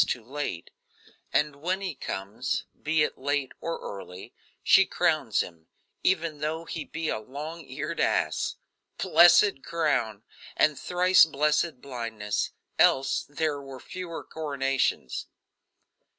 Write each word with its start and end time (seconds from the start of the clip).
too 0.07 0.23
late 0.23 0.71
and 1.31 1.57
when 1.57 1.79
he 1.79 1.93
comes, 1.93 2.65
be 2.81 3.03
it 3.03 3.19
late 3.19 3.51
or 3.61 3.77
early, 3.81 4.33
she 4.63 4.83
crowns 4.83 5.41
him, 5.41 5.67
even 6.01 6.39
though 6.39 6.65
he 6.65 6.83
be 6.83 7.07
a 7.07 7.19
long 7.19 7.63
eared 7.67 7.99
ass. 7.99 8.55
Blessed 8.97 9.61
crown! 9.63 10.23
and 10.57 10.79
thrice 10.79 11.23
blessed 11.25 11.81
blindness 11.81 12.49
else 12.79 13.27
there 13.29 13.61
were 13.61 13.79
fewer 13.79 14.23
coronations. 14.23 15.27